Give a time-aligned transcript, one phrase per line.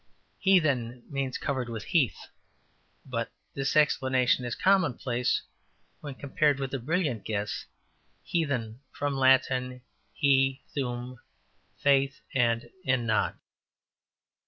[0.43, 2.29] ``Heathen'' means ``covered with heath'';
[3.05, 5.43] but this explanation is commonplace
[5.99, 7.67] when compared with the brilliant guess
[8.25, 9.83] ``Heathen, from Latin
[10.19, 11.17] `hthum,'
[11.77, 13.37] faith, and `en,' not.''